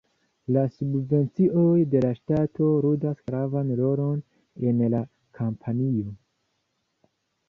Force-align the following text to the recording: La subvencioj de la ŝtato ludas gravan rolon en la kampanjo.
La 0.53 0.61
subvencioj 0.75 1.73
de 1.91 1.99
la 2.05 2.09
ŝtato 2.19 2.69
ludas 2.85 3.19
gravan 3.31 3.69
rolon 3.81 4.15
en 4.71 4.81
la 4.95 5.03
kampanjo. 5.41 6.07